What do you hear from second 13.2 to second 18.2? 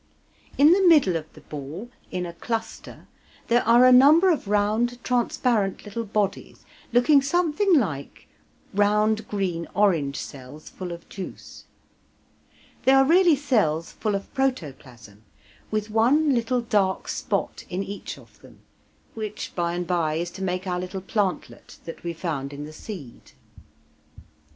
cells full of protoplasm, with one little dark spot in each